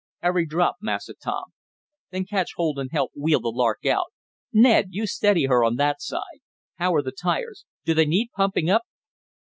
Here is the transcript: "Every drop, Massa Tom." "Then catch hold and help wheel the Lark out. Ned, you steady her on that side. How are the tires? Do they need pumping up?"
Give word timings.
"Every 0.23 0.47
drop, 0.47 0.77
Massa 0.81 1.13
Tom." 1.13 1.53
"Then 2.09 2.25
catch 2.25 2.53
hold 2.55 2.79
and 2.79 2.89
help 2.91 3.11
wheel 3.15 3.39
the 3.39 3.49
Lark 3.51 3.85
out. 3.85 4.07
Ned, 4.51 4.87
you 4.93 5.05
steady 5.05 5.45
her 5.45 5.63
on 5.63 5.75
that 5.75 6.01
side. 6.01 6.39
How 6.77 6.95
are 6.95 7.03
the 7.03 7.11
tires? 7.11 7.65
Do 7.85 7.93
they 7.93 8.07
need 8.07 8.31
pumping 8.35 8.67
up?" 8.67 8.81